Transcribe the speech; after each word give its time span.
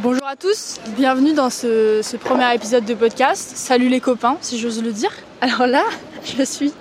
Bonjour 0.00 0.26
à 0.26 0.36
tous, 0.36 0.78
bienvenue 0.96 1.32
dans 1.34 1.50
ce, 1.50 2.00
ce 2.02 2.16
premier 2.16 2.52
épisode 2.54 2.84
de 2.84 2.94
podcast. 2.94 3.52
Salut 3.54 3.88
les 3.88 4.00
copains, 4.00 4.36
si 4.40 4.58
j'ose 4.58 4.82
le 4.82 4.92
dire. 4.92 5.10
Alors 5.40 5.66
là, 5.66 5.82
je 6.38 6.42
suis 6.44 6.72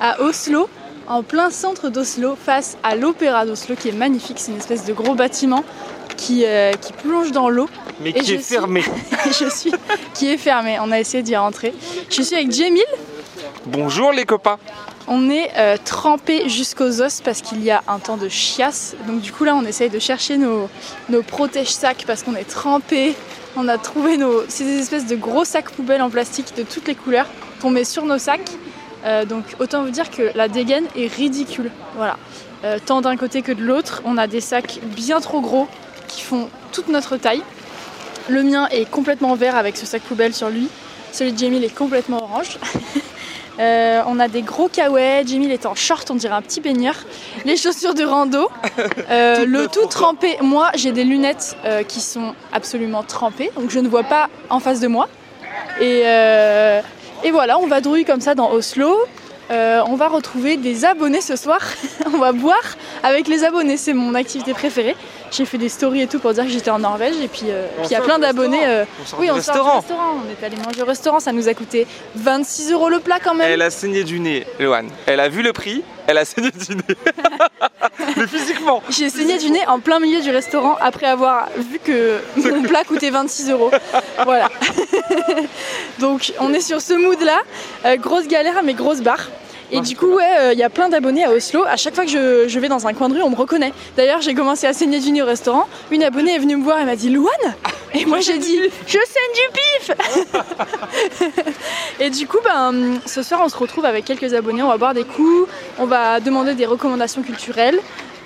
à 0.00 0.20
Oslo, 0.22 0.68
en 1.06 1.22
plein 1.22 1.50
centre 1.50 1.88
d'Oslo, 1.90 2.36
face 2.36 2.76
à 2.82 2.96
l'Opéra 2.96 3.44
d'Oslo, 3.46 3.76
qui 3.76 3.88
est 3.88 3.92
magnifique. 3.92 4.38
C'est 4.38 4.52
une 4.52 4.58
espèce 4.58 4.84
de 4.84 4.92
gros 4.92 5.14
bâtiment 5.14 5.64
qui, 6.16 6.44
euh, 6.46 6.72
qui 6.72 6.92
plonge 6.92 7.30
dans 7.32 7.48
l'eau. 7.48 7.68
Mais 8.00 8.10
Et 8.10 8.14
qui 8.14 8.32
est 8.34 8.38
suis- 8.38 8.54
fermé. 8.54 8.82
je 9.26 9.48
suis 9.48 9.72
qui 10.14 10.28
est 10.32 10.38
fermé. 10.38 10.78
On 10.80 10.90
a 10.92 10.98
essayé 10.98 11.22
d'y 11.22 11.36
rentrer. 11.36 11.74
Je 12.10 12.22
suis 12.22 12.34
avec 12.34 12.50
Jamil. 12.52 12.82
Bonjour 13.66 14.12
les 14.12 14.24
copains. 14.24 14.58
On 15.08 15.28
est 15.30 15.50
euh, 15.56 15.76
trempé 15.84 16.48
jusqu'aux 16.48 17.02
os 17.02 17.20
parce 17.20 17.42
qu'il 17.42 17.62
y 17.64 17.70
a 17.70 17.82
un 17.88 17.98
temps 17.98 18.16
de 18.16 18.28
chiasse. 18.28 18.94
Donc 19.06 19.20
du 19.20 19.32
coup 19.32 19.44
là, 19.44 19.54
on 19.54 19.64
essaye 19.64 19.90
de 19.90 19.98
chercher 19.98 20.36
nos, 20.36 20.68
nos 21.08 21.22
protège-sacs 21.22 22.04
parce 22.06 22.22
qu'on 22.22 22.34
est 22.34 22.48
trempé. 22.48 23.14
On 23.56 23.68
a 23.68 23.78
trouvé 23.78 24.16
nos... 24.16 24.44
C'est 24.48 24.64
des 24.64 24.78
espèces 24.78 25.06
de 25.06 25.16
gros 25.16 25.44
sacs 25.44 25.70
poubelles 25.70 26.02
en 26.02 26.10
plastique 26.10 26.56
de 26.56 26.62
toutes 26.62 26.88
les 26.88 26.94
couleurs 26.94 27.26
qu'on 27.60 27.70
met 27.70 27.84
sur 27.84 28.04
nos 28.04 28.18
sacs. 28.18 28.50
Euh, 29.04 29.24
donc 29.24 29.44
autant 29.58 29.82
vous 29.82 29.90
dire 29.90 30.10
que 30.10 30.30
la 30.34 30.48
dégaine 30.48 30.86
est 30.96 31.12
ridicule. 31.12 31.70
Voilà. 31.96 32.16
Euh, 32.64 32.78
tant 32.84 33.00
d'un 33.00 33.16
côté 33.16 33.42
que 33.42 33.52
de 33.52 33.62
l'autre, 33.62 34.02
on 34.04 34.16
a 34.16 34.26
des 34.28 34.40
sacs 34.40 34.78
bien 34.84 35.20
trop 35.20 35.40
gros 35.40 35.66
qui 36.06 36.22
font 36.22 36.48
toute 36.70 36.88
notre 36.88 37.16
taille. 37.16 37.42
Le 38.28 38.44
mien 38.44 38.68
est 38.68 38.88
complètement 38.88 39.34
vert 39.34 39.56
avec 39.56 39.76
ce 39.76 39.84
sac 39.84 40.02
poubelle 40.02 40.32
sur 40.32 40.48
lui. 40.48 40.68
Celui 41.12 41.32
de 41.32 41.38
Jamil 41.38 41.62
est 41.62 41.74
complètement 41.74 42.22
orange. 42.22 42.58
Euh, 43.60 44.00
on 44.06 44.18
a 44.18 44.28
des 44.28 44.40
gros 44.40 44.68
kawaii, 44.68 45.28
Jamil 45.28 45.52
est 45.52 45.66
en 45.66 45.74
short, 45.74 46.10
on 46.10 46.14
dirait 46.14 46.34
un 46.34 46.40
petit 46.40 46.62
baigneur. 46.62 46.94
Les 47.44 47.58
chaussures 47.58 47.92
de 47.92 48.02
rando, 48.02 48.48
euh, 49.10 49.44
le 49.44 49.68
tout 49.68 49.84
trempé. 49.86 50.38
Moi, 50.40 50.70
j'ai 50.74 50.90
des 50.90 51.04
lunettes 51.04 51.54
euh, 51.66 51.82
qui 51.82 52.00
sont 52.00 52.34
absolument 52.50 53.02
trempées, 53.02 53.52
donc 53.54 53.70
je 53.70 53.78
ne 53.78 53.88
vois 53.88 54.04
pas 54.04 54.30
en 54.48 54.58
face 54.58 54.80
de 54.80 54.88
moi. 54.88 55.06
Et, 55.82 56.00
et 57.24 57.30
voilà, 57.30 57.58
on 57.58 57.66
va 57.66 57.82
drouiller 57.82 58.04
comme 58.04 58.22
ça 58.22 58.34
dans 58.34 58.50
Oslo. 58.50 58.96
On 59.50 59.96
va 59.96 60.08
retrouver 60.08 60.56
des 60.56 60.86
abonnés 60.86 61.20
ce 61.20 61.36
soir. 61.36 61.60
on 62.06 62.16
va 62.16 62.32
boire 62.32 62.76
avec 63.02 63.28
les 63.28 63.44
abonnés, 63.44 63.76
c'est 63.76 63.92
mon 63.92 64.14
activité 64.14 64.54
préférée. 64.54 64.96
J'ai 65.32 65.46
fait 65.46 65.56
des 65.58 65.70
stories 65.70 66.02
et 66.02 66.06
tout 66.06 66.18
pour 66.18 66.34
dire 66.34 66.44
que 66.44 66.50
j'étais 66.50 66.70
en 66.70 66.78
Norvège 66.78 67.14
et 67.22 67.26
puis 67.28 67.46
euh, 67.48 67.66
il 67.84 67.90
y 67.90 67.94
a 67.94 68.02
plein 68.02 68.18
d'abonnés. 68.18 68.66
euh, 68.66 68.84
oui, 69.18 69.30
on 69.30 69.40
sort 69.40 69.54
restaurant. 69.54 69.70
du 69.70 69.86
restaurant. 69.86 70.14
On 70.26 70.30
est 70.30 70.46
allé 70.46 70.56
manger 70.62 70.82
au 70.82 70.84
restaurant, 70.84 71.20
ça 71.20 71.32
nous 71.32 71.48
a 71.48 71.54
coûté 71.54 71.86
26 72.16 72.70
euros 72.72 72.90
le 72.90 73.00
plat 73.00 73.18
quand 73.18 73.34
même. 73.34 73.50
Elle 73.50 73.62
a 73.62 73.70
saigné 73.70 74.04
du 74.04 74.20
nez, 74.20 74.46
Loane. 74.60 74.90
Elle 75.06 75.20
a 75.20 75.30
vu 75.30 75.42
le 75.42 75.54
prix, 75.54 75.82
elle 76.06 76.18
a 76.18 76.26
saigné 76.26 76.50
du 76.50 76.76
nez. 76.76 76.82
Mais 78.16 78.26
physiquement. 78.26 78.82
J'ai 78.90 79.08
saigné 79.08 79.38
du 79.38 79.50
nez 79.50 79.66
en 79.66 79.80
plein 79.80 80.00
milieu 80.00 80.20
du 80.20 80.30
restaurant 80.30 80.76
après 80.80 81.06
avoir 81.06 81.48
vu 81.56 81.78
que 81.78 82.20
mon 82.36 82.62
plat 82.62 82.84
coûtait 82.84 83.10
26 83.10 83.50
euros. 83.50 83.70
Voilà. 84.24 84.50
Donc 85.98 86.32
on 86.40 86.52
est 86.52 86.60
sur 86.60 86.80
ce 86.80 86.94
mood 86.94 87.20
là, 87.22 87.38
Euh, 87.84 87.96
grosse 87.96 88.28
galère 88.28 88.62
mais 88.62 88.74
grosse 88.74 89.00
barre. 89.00 89.28
Et 89.72 89.80
du 89.80 89.96
coup, 89.96 90.06
ouais, 90.14 90.36
euh, 90.38 90.52
il 90.52 90.58
y 90.58 90.62
a 90.62 90.70
plein 90.70 90.88
d'abonnés 90.88 91.24
à 91.24 91.30
Oslo. 91.30 91.64
À 91.64 91.76
chaque 91.76 91.94
fois 91.94 92.04
que 92.04 92.10
je, 92.10 92.46
je 92.46 92.58
vais 92.60 92.68
dans 92.68 92.86
un 92.86 92.92
coin 92.92 93.08
de 93.08 93.14
rue, 93.14 93.22
on 93.22 93.30
me 93.30 93.36
reconnaît. 93.36 93.72
D'ailleurs, 93.96 94.20
j'ai 94.20 94.34
commencé 94.34 94.66
à 94.66 94.72
saigner 94.72 95.00
du 95.00 95.10
nez 95.12 95.22
au 95.22 95.26
restaurant. 95.26 95.66
Une 95.90 96.02
abonnée 96.02 96.34
est 96.34 96.38
venue 96.38 96.56
me 96.56 96.62
voir 96.62 96.78
et 96.78 96.84
m'a 96.84 96.96
dit 96.96 97.08
Louane 97.10 97.32
Et 97.94 98.04
moi, 98.04 98.20
j'ai 98.20 98.38
dit 98.38 98.58
Je 98.86 98.98
saigne 98.98 99.34
du 99.34 99.50
pif 99.54 99.90
Et 102.00 102.10
du 102.10 102.26
coup, 102.26 102.38
ben, 102.44 103.00
ce 103.06 103.22
soir, 103.22 103.40
on 103.44 103.48
se 103.48 103.56
retrouve 103.56 103.84
avec 103.84 104.04
quelques 104.04 104.34
abonnés. 104.34 104.62
On 104.62 104.68
va 104.68 104.76
boire 104.78 104.94
des 104.94 105.04
coups. 105.04 105.48
On 105.78 105.86
va 105.86 106.20
demander 106.20 106.54
des 106.54 106.66
recommandations 106.66 107.22
culturelles. 107.22 107.78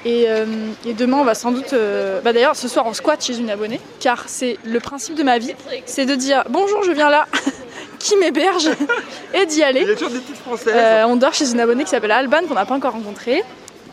Et, 0.05 0.27
euh, 0.29 0.45
et 0.87 0.93
demain, 0.93 1.19
on 1.19 1.25
va 1.25 1.35
sans 1.35 1.51
doute. 1.51 1.73
euh, 1.73 2.21
bah 2.21 2.33
D'ailleurs, 2.33 2.55
ce 2.55 2.69
soir, 2.69 2.87
on 2.87 2.93
squatte 2.93 3.25
chez 3.25 3.39
une 3.39 3.51
abonnée, 3.51 3.81
car 3.99 4.25
c'est 4.29 4.57
le 4.65 4.79
principe 4.79 5.17
de 5.17 5.25
ma 5.25 5.39
vie, 5.39 5.53
c'est 5.85 6.05
de 6.07 6.15
dire 6.15 6.45
bonjour, 6.49 6.85
je 6.85 6.93
viens 6.93 7.11
là, 7.11 7.27
qui 8.07 8.17
m'héberge, 8.17 8.69
et 9.35 9.47
d'y 9.47 9.57
Il 9.57 9.59
y 9.59 9.63
aller. 9.65 9.91
a 9.91 9.95
toujours 9.95 10.11
des 10.11 10.19
petites 10.21 10.37
françaises. 10.37 10.73
Euh, 10.75 11.05
on 11.07 11.17
dort 11.17 11.35
chez 11.35 11.51
une 11.51 11.59
abonnée 11.61 11.85
qui 11.85 11.91
s'appelle 11.91 12.13
Alban, 12.13 12.43
qu'on 12.49 12.55
n'a 12.55 12.65
pas 12.65 12.75
encore 12.75 12.93
rencontrée. 12.93 13.43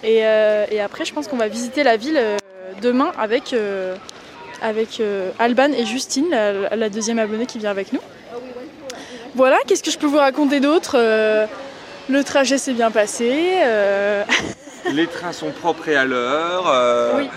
Et, 0.03 0.19
euh, 0.25 0.66
et 0.69 0.81
après, 0.81 1.03
je 1.06 1.13
pense 1.13 1.28
qu'on 1.28 1.38
va 1.38 1.47
visiter 1.47 1.81
la 1.84 1.97
ville 1.97 2.18
euh, 2.18 2.38
demain 2.81 3.12
avec, 3.18 3.56
avec 4.62 5.01
Alban 5.40 5.72
et 5.74 5.85
Justine, 5.85 6.28
la, 6.29 6.75
la 6.75 6.90
deuxième 6.90 7.18
abonnée 7.19 7.46
qui 7.46 7.57
vient 7.57 7.72
avec 7.72 7.91
nous. 7.94 8.01
Voilà, 9.35 9.57
qu'est-ce 9.68 9.81
que 9.84 9.90
je 9.90 9.97
peux 9.97 10.06
vous 10.07 10.18
raconter 10.18 10.59
d'autre 10.59 10.95
Le 10.97 12.24
trajet 12.24 12.57
s'est 12.59 12.74
bien 12.74 12.91
passé. 12.91 13.31
Les 14.91 15.07
trains 15.07 15.31
sont 15.31 15.50
propres 15.51 15.88
et 15.90 15.95
à 15.95 16.06
l'heure. 16.06 16.66
Oui. 17.18 17.30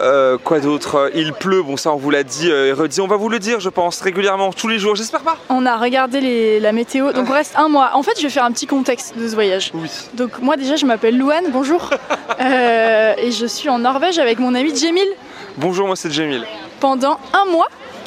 Euh, 0.00 0.38
quoi 0.42 0.60
d'autre? 0.60 1.10
Il 1.14 1.32
pleut, 1.32 1.62
bon 1.62 1.76
ça 1.76 1.92
on 1.92 1.96
vous 1.96 2.10
l'a 2.10 2.22
dit 2.22 2.50
euh, 2.50 2.68
et 2.68 2.72
redit. 2.72 3.00
On 3.00 3.06
va 3.06 3.16
vous 3.16 3.28
le 3.28 3.38
dire, 3.38 3.60
je 3.60 3.68
pense, 3.68 4.00
régulièrement, 4.00 4.52
tous 4.52 4.68
les 4.68 4.78
jours. 4.78 4.94
J'espère 4.96 5.20
pas. 5.20 5.36
On 5.48 5.66
a 5.66 5.76
regardé 5.76 6.20
les- 6.20 6.60
la 6.60 6.72
météo, 6.72 7.12
donc 7.12 7.26
on 7.28 7.32
reste 7.32 7.54
un 7.56 7.68
mois. 7.68 7.90
En 7.94 8.02
fait, 8.02 8.12
je 8.18 8.22
vais 8.22 8.30
faire 8.30 8.44
un 8.44 8.52
petit 8.52 8.66
contexte 8.66 9.16
de 9.16 9.26
ce 9.28 9.34
voyage. 9.34 9.70
Oui. 9.74 9.88
Donc 10.14 10.40
moi 10.40 10.56
déjà, 10.56 10.76
je 10.76 10.86
m'appelle 10.86 11.16
Louane, 11.18 11.44
bonjour. 11.50 11.90
Euh, 12.40 13.14
et 13.18 13.32
je 13.32 13.46
suis 13.46 13.68
en 13.68 13.80
Norvège 13.80 14.18
avec 14.18 14.38
mon 14.38 14.54
ami 14.54 14.76
Jamil 14.76 15.08
Bonjour, 15.56 15.86
moi 15.88 15.96
c'est 15.96 16.10
Jamil. 16.12 16.44
pendant 16.78 17.18
un 17.32 17.50
mois. 17.50 17.66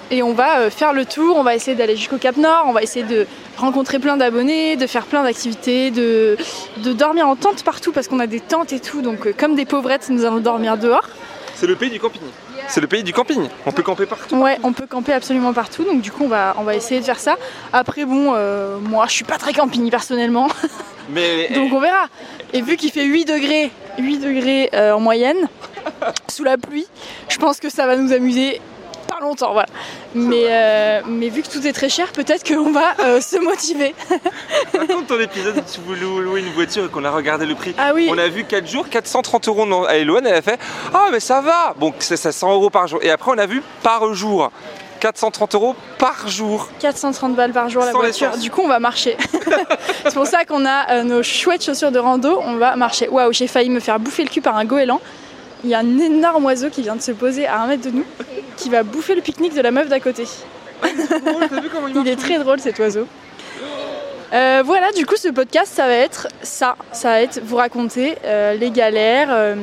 Et 0.09 0.23
on 0.23 0.33
va 0.33 0.59
euh, 0.59 0.69
faire 0.69 0.93
le 0.93 1.05
tour, 1.05 1.35
on 1.37 1.43
va 1.43 1.55
essayer 1.55 1.75
d'aller 1.75 1.95
jusqu'au 1.97 2.17
Cap 2.17 2.37
Nord, 2.37 2.65
on 2.67 2.71
va 2.73 2.81
essayer 2.81 3.05
de 3.05 3.25
rencontrer 3.57 3.99
plein 3.99 4.15
d'abonnés, 4.17 4.75
de 4.77 4.87
faire 4.87 5.05
plein 5.05 5.23
d'activités, 5.23 5.89
de, 5.91 6.37
de 6.83 6.93
dormir 6.93 7.27
en 7.27 7.35
tente 7.37 7.63
partout 7.63 7.91
parce 7.91 8.07
qu'on 8.07 8.19
a 8.19 8.27
des 8.27 8.39
tentes 8.41 8.71
et 8.73 8.79
tout. 8.79 9.01
Donc 9.01 9.25
euh, 9.27 9.33
comme 9.37 9.55
des 9.55 9.65
pauvrettes, 9.65 10.07
nous 10.09 10.23
allons 10.25 10.39
dormir 10.39 10.77
dehors. 10.77 11.07
C'est 11.61 11.67
le 11.67 11.75
pays 11.75 11.91
du 11.91 11.99
camping. 11.99 12.23
C'est 12.67 12.81
le 12.81 12.87
pays 12.87 13.03
du 13.03 13.13
camping. 13.13 13.47
On 13.67 13.71
peut 13.71 13.83
camper 13.83 14.07
partout. 14.07 14.35
Ouais, 14.35 14.57
on 14.63 14.73
peut 14.73 14.87
camper 14.87 15.13
absolument 15.13 15.53
partout, 15.53 15.83
donc 15.83 16.01
du 16.01 16.11
coup 16.11 16.23
on 16.23 16.27
va, 16.27 16.55
on 16.57 16.63
va 16.63 16.73
essayer 16.73 16.99
de 16.99 17.05
faire 17.05 17.19
ça. 17.19 17.37
Après 17.71 18.03
bon, 18.03 18.31
euh, 18.33 18.79
moi 18.79 19.05
je 19.05 19.11
suis 19.11 19.23
pas 19.23 19.37
très 19.37 19.53
camping 19.53 19.87
personnellement, 19.91 20.47
Mais 21.11 21.49
donc 21.49 21.71
on 21.71 21.79
verra. 21.79 22.07
Et 22.51 22.63
vu 22.63 22.77
qu'il 22.77 22.89
fait 22.89 23.05
8 23.05 23.25
degrés, 23.25 23.69
8 23.99 24.17
degrés 24.17 24.69
euh, 24.73 24.93
en 24.93 24.99
moyenne, 24.99 25.47
sous 26.31 26.43
la 26.43 26.57
pluie, 26.57 26.87
je 27.29 27.37
pense 27.37 27.59
que 27.59 27.69
ça 27.69 27.85
va 27.85 27.95
nous 27.95 28.11
amuser 28.11 28.59
longtemps, 29.21 29.53
voilà. 29.53 29.67
Mais, 30.13 30.45
euh, 30.47 31.01
mais 31.07 31.29
vu 31.29 31.41
que 31.41 31.49
tout 31.49 31.65
est 31.65 31.73
très 31.73 31.89
cher, 31.89 32.11
peut-être 32.11 32.47
qu'on 32.47 32.71
va 32.71 32.93
euh, 32.99 33.21
se 33.21 33.37
motiver. 33.37 33.95
raconte 34.77 35.07
ton 35.07 35.19
épisode 35.19 35.57
où 35.57 35.73
tu 35.73 35.81
voulais 35.81 36.01
louer 36.01 36.41
une 36.41 36.51
voiture 36.53 36.85
et 36.85 36.89
qu'on 36.89 37.05
a 37.05 37.11
regardé 37.11 37.45
le 37.45 37.55
prix. 37.55 37.73
Ah 37.77 37.93
oui, 37.93 38.09
On 38.11 38.17
a 38.17 38.27
vu 38.27 38.43
4 38.43 38.67
jours, 38.67 38.89
430 38.89 39.47
euros 39.47 39.85
à 39.85 39.95
Eloane, 39.97 40.27
elle 40.27 40.35
a 40.35 40.41
fait 40.41 40.59
Ah, 40.93 41.07
mais 41.11 41.19
ça 41.19 41.41
va 41.41 41.73
Bon, 41.77 41.93
c'est 41.99 42.17
ça, 42.17 42.31
100 42.31 42.53
euros 42.53 42.69
par 42.69 42.87
jour. 42.87 42.99
Et 43.01 43.09
après, 43.09 43.31
on 43.33 43.37
a 43.37 43.45
vu 43.45 43.61
par 43.83 44.13
jour. 44.13 44.51
430 45.01 45.55
euros 45.55 45.75
par 45.97 46.27
jour. 46.27 46.69
430 46.79 47.35
balles 47.35 47.51
par 47.51 47.69
jour 47.69 47.83
la 47.83 47.91
voiture. 47.91 48.37
Du 48.37 48.51
coup, 48.51 48.61
on 48.63 48.67
va 48.67 48.79
marcher. 48.79 49.17
C'est 50.03 50.13
pour 50.13 50.27
ça 50.27 50.45
qu'on 50.45 50.65
a 50.65 50.91
euh, 50.91 51.03
nos 51.03 51.23
chouettes 51.23 51.65
chaussures 51.65 51.91
de 51.91 51.97
rando. 51.97 52.39
On 52.45 52.55
va 52.57 52.75
marcher. 52.75 53.09
Waouh, 53.09 53.33
j'ai 53.33 53.47
failli 53.47 53.71
me 53.71 53.79
faire 53.79 53.99
bouffer 53.99 54.23
le 54.23 54.29
cul 54.29 54.41
par 54.41 54.55
un 54.55 54.65
goéland. 54.65 55.01
Il 55.63 55.71
y 55.71 55.73
a 55.73 55.79
un 55.79 55.99
énorme 55.99 56.45
oiseau 56.45 56.69
qui 56.69 56.81
vient 56.83 56.95
de 56.95 57.01
se 57.01 57.11
poser 57.11 57.47
à 57.47 57.61
un 57.61 57.67
mètre 57.67 57.83
de 57.83 57.91
nous, 57.91 58.05
qui 58.57 58.69
va 58.69 58.83
bouffer 58.83 59.15
le 59.15 59.21
pique-nique 59.21 59.53
de 59.53 59.61
la 59.61 59.71
meuf 59.71 59.89
d'à 59.89 59.99
côté. 59.99 60.25
Il 61.95 62.07
est 62.07 62.15
très 62.15 62.39
drôle 62.39 62.59
cet 62.59 62.79
oiseau. 62.79 63.07
Euh, 64.33 64.63
voilà, 64.65 64.91
du 64.93 65.05
coup, 65.05 65.15
ce 65.17 65.27
podcast, 65.27 65.71
ça 65.73 65.87
va 65.87 65.93
être 65.93 66.27
ça. 66.41 66.75
Ça 66.93 67.09
va 67.09 67.21
être 67.21 67.41
vous 67.43 67.57
raconter 67.57 68.15
euh, 68.23 68.53
les 68.53 68.71
galères, 68.71 69.27
euh, 69.29 69.55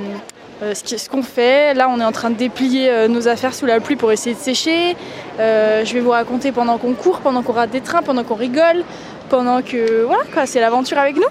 ce 0.75 1.09
qu'on 1.09 1.23
fait. 1.23 1.73
Là, 1.75 1.89
on 1.89 2.01
est 2.01 2.05
en 2.05 2.13
train 2.13 2.31
de 2.31 2.37
déplier 2.37 3.09
nos 3.09 3.29
affaires 3.29 3.55
sous 3.55 3.67
la 3.67 3.81
pluie 3.81 3.97
pour 3.97 4.13
essayer 4.13 4.35
de 4.35 4.41
sécher. 4.41 4.97
Je 5.39 5.93
vais 5.93 6.01
vous 6.01 6.11
raconter 6.11 6.53
pendant 6.53 6.79
qu'on 6.79 6.95
court, 6.95 7.21
pendant 7.21 7.43
qu'on 7.43 7.53
rate 7.53 7.71
des 7.71 7.81
trains, 7.81 8.03
pendant 8.03 8.25
qu'on 8.25 8.35
rigole, 8.35 8.85
pendant 9.31 9.63
que. 9.63 10.03
Voilà, 10.03 10.25
quoi, 10.35 10.47
c'est 10.47 10.61
l'aventure 10.61 10.99
avec 10.99 11.17
nous. 11.17 11.29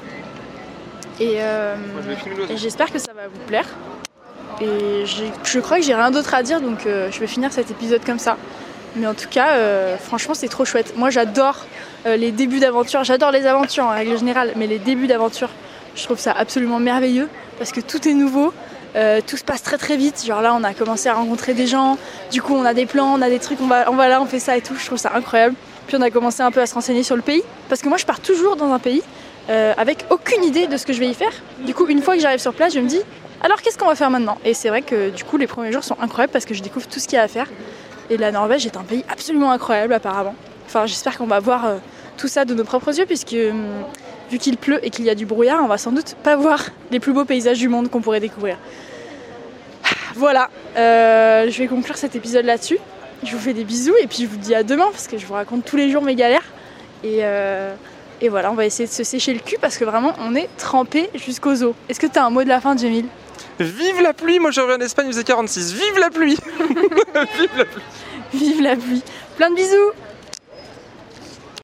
Et, 1.19 1.37
et 1.37 2.57
j'espère 2.57 2.91
que 2.91 2.99
ça 2.99 3.11
va 3.13 3.27
vous 3.27 3.39
plaire. 3.47 3.67
Et 4.59 5.05
je 5.05 5.59
crois 5.59 5.77
que 5.77 5.83
j'ai 5.83 5.93
rien 5.93 6.09
d'autre 6.09 6.33
à 6.33 6.41
dire, 6.41 6.61
donc 6.61 6.85
euh, 6.85 7.11
je 7.11 7.19
vais 7.19 7.27
finir 7.27 7.51
cet 7.51 7.69
épisode 7.69 8.03
comme 8.03 8.17
ça. 8.17 8.37
Mais 8.95 9.05
en 9.05 9.13
tout 9.13 9.27
cas, 9.29 9.53
euh, 9.53 9.97
franchement, 9.97 10.33
c'est 10.33 10.47
trop 10.47 10.65
chouette. 10.65 10.93
Moi, 10.97 11.11
j'adore 11.11 11.65
euh, 12.07 12.15
les 12.15 12.31
débuts 12.31 12.59
d'aventure. 12.59 13.03
J'adore 13.03 13.31
les 13.31 13.45
aventures 13.45 13.83
en 13.83 13.91
règle 13.91 14.17
générale, 14.17 14.53
mais 14.55 14.65
les 14.65 14.79
débuts 14.79 15.05
d'aventure, 15.05 15.49
je 15.95 16.03
trouve 16.03 16.17
ça 16.17 16.31
absolument 16.31 16.79
merveilleux 16.79 17.29
parce 17.59 17.71
que 17.71 17.81
tout 17.81 18.07
est 18.07 18.13
nouveau. 18.13 18.53
tout 19.27 19.37
se 19.37 19.43
passe 19.43 19.61
très 19.61 19.77
très 19.77 19.95
vite. 19.95 20.25
Genre 20.25 20.41
là, 20.41 20.55
on 20.55 20.63
a 20.63 20.73
commencé 20.73 21.07
à 21.07 21.13
rencontrer 21.13 21.53
des 21.53 21.67
gens. 21.67 21.99
Du 22.31 22.41
coup, 22.41 22.55
on 22.55 22.65
a 22.65 22.73
des 22.73 22.87
plans, 22.87 23.13
on 23.13 23.21
a 23.21 23.29
des 23.29 23.39
trucs. 23.39 23.59
On 23.61 23.67
va, 23.67 24.07
là, 24.07 24.21
on 24.21 24.25
fait 24.25 24.39
ça 24.39 24.57
et 24.57 24.61
tout. 24.61 24.75
Je 24.75 24.85
trouve 24.87 24.97
ça 24.97 25.11
incroyable. 25.13 25.55
Puis 25.85 25.95
on 25.95 26.01
a 26.01 26.09
commencé 26.09 26.41
un 26.41 26.49
peu 26.49 26.61
à 26.61 26.65
se 26.65 26.73
renseigner 26.73 27.03
sur 27.03 27.15
le 27.15 27.21
pays 27.21 27.43
parce 27.69 27.81
que 27.81 27.89
moi, 27.89 27.97
je 27.97 28.05
pars 28.05 28.19
toujours 28.19 28.55
dans 28.55 28.73
un 28.73 28.79
pays 28.79 29.03
avec 29.49 30.05
aucune 30.09 30.43
idée 30.43 30.65
de 30.65 30.77
ce 30.77 30.85
que 30.85 30.93
je 30.93 30.99
vais 30.99 31.09
y 31.09 31.13
faire. 31.13 31.33
Du 31.59 31.75
coup, 31.75 31.85
une 31.87 32.01
fois 32.01 32.15
que 32.15 32.21
j'arrive 32.21 32.39
sur 32.39 32.53
place, 32.53 32.73
je 32.73 32.79
me 32.79 32.87
dis 32.87 33.01
alors 33.41 33.61
qu'est-ce 33.61 33.77
qu'on 33.77 33.87
va 33.87 33.95
faire 33.95 34.09
maintenant? 34.09 34.37
Et 34.43 34.53
c'est 34.53 34.69
vrai 34.69 34.81
que 34.81 35.09
du 35.09 35.23
coup 35.23 35.37
les 35.37 35.47
premiers 35.47 35.71
jours 35.71 35.83
sont 35.83 35.97
incroyables 36.01 36.33
parce 36.33 36.45
que 36.45 36.53
je 36.53 36.63
découvre 36.63 36.87
tout 36.87 36.99
ce 36.99 37.07
qu'il 37.07 37.17
y 37.17 37.19
a 37.19 37.23
à 37.23 37.27
faire. 37.27 37.47
Et 38.09 38.17
la 38.17 38.31
Norvège 38.31 38.65
est 38.65 38.77
un 38.77 38.83
pays 38.83 39.03
absolument 39.09 39.51
incroyable 39.51 39.93
apparemment. 39.93 40.35
Enfin 40.65 40.85
j'espère 40.85 41.17
qu'on 41.17 41.27
va 41.27 41.39
voir 41.39 41.65
euh, 41.65 41.77
tout 42.17 42.27
ça 42.27 42.45
de 42.45 42.53
nos 42.53 42.63
propres 42.63 42.97
yeux 42.97 43.05
puisque 43.05 43.33
hum, 43.33 43.83
vu 44.31 44.37
qu'il 44.37 44.57
pleut 44.57 44.83
et 44.85 44.89
qu'il 44.89 45.05
y 45.05 45.09
a 45.09 45.15
du 45.15 45.25
brouillard, 45.25 45.63
on 45.63 45.67
va 45.67 45.77
sans 45.77 45.91
doute 45.91 46.15
pas 46.23 46.35
voir 46.35 46.65
les 46.91 46.99
plus 46.99 47.13
beaux 47.13 47.25
paysages 47.25 47.59
du 47.59 47.69
monde 47.69 47.89
qu'on 47.89 48.01
pourrait 48.01 48.19
découvrir. 48.19 48.57
Voilà, 50.15 50.49
euh, 50.77 51.49
je 51.49 51.57
vais 51.59 51.67
conclure 51.67 51.95
cet 51.95 52.15
épisode 52.15 52.45
là-dessus. 52.45 52.79
Je 53.23 53.31
vous 53.31 53.39
fais 53.39 53.53
des 53.53 53.63
bisous 53.63 53.95
et 54.01 54.07
puis 54.07 54.23
je 54.23 54.27
vous 54.27 54.37
dis 54.37 54.55
à 54.55 54.63
demain 54.63 54.87
parce 54.91 55.07
que 55.07 55.17
je 55.17 55.25
vous 55.25 55.33
raconte 55.33 55.63
tous 55.63 55.77
les 55.77 55.91
jours 55.91 56.01
mes 56.01 56.15
galères. 56.15 56.45
Et, 57.03 57.19
euh, 57.21 57.73
voilà, 58.29 58.51
on 58.51 58.55
va 58.55 58.65
essayer 58.65 58.87
de 58.87 58.91
se 58.91 59.03
sécher 59.03 59.33
le 59.33 59.39
cul 59.39 59.57
parce 59.61 59.77
que 59.77 59.85
vraiment 59.85 60.13
on 60.19 60.35
est 60.35 60.49
trempé 60.57 61.09
jusqu'aux 61.13 61.63
os. 61.63 61.75
Est-ce 61.87 61.99
que 61.99 62.07
t'as 62.07 62.23
un 62.23 62.31
mot 62.31 62.43
de 62.43 62.49
la 62.49 62.59
fin, 62.59 62.75
Jamil? 62.75 63.05
Vive 63.59 64.01
la 64.01 64.13
pluie 64.13 64.39
Moi 64.39 64.51
je 64.51 64.61
reviens 64.61 64.77
d'Espagne, 64.77 65.07
il 65.07 65.13
faisait 65.13 65.23
46. 65.23 65.73
Vive 65.73 65.99
la 65.99 66.09
pluie. 66.09 66.37
Vive 66.69 67.57
la 67.57 67.65
pluie. 67.65 67.83
Vive 68.33 68.61
la 68.61 68.75
pluie. 68.75 69.03
Plein 69.37 69.49
de 69.49 69.55
bisous. 69.55 69.91